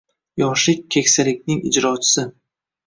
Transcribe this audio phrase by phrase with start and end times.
[0.43, 2.29] Yoshlik– keksalikning ijrochisi.